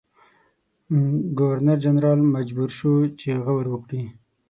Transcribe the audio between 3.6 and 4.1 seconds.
وکړي.